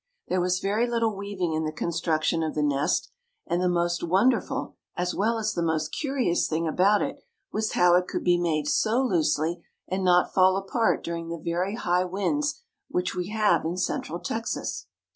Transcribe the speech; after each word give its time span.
There 0.29 0.41
was 0.41 0.57
very 0.59 0.89
little 0.89 1.15
weaving 1.15 1.53
in 1.53 1.63
the 1.63 1.71
construction 1.71 2.41
of 2.41 2.55
the 2.55 2.63
nest 2.63 3.11
and 3.45 3.61
the 3.61 3.69
most 3.69 4.01
wonderful 4.03 4.75
as 4.95 5.13
well 5.13 5.37
as 5.37 5.53
the 5.53 5.61
most 5.61 5.89
curious 5.89 6.47
thing 6.49 6.67
about 6.67 7.03
it 7.03 7.19
was 7.51 7.73
how 7.73 7.93
it 7.93 8.07
could 8.07 8.23
be 8.23 8.39
made 8.39 8.67
so 8.67 8.99
loosely 9.03 9.61
and 9.87 10.03
not 10.03 10.33
fall 10.33 10.57
apart 10.57 11.03
during 11.03 11.29
the 11.29 11.37
very 11.37 11.75
high 11.75 12.05
winds 12.05 12.63
which 12.89 13.13
we 13.13 13.27
have 13.29 13.63
in 13.63 13.77
central 13.77 14.17
Texas. 14.19 14.87